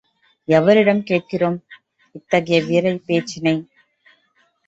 எவரிடம் 0.47 1.03
கேட்கிறோம் 1.03 1.57
இத்தகைய 2.15 2.59
வீரப் 2.63 3.05
பேச்சினை? 3.05 3.55